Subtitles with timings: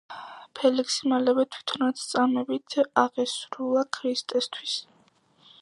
[0.59, 4.79] ფელიქსი მალე თვითონაც წამებით აღესრულა ქრისტესთვის.